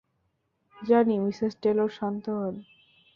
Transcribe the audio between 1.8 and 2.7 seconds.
শান্ত হন।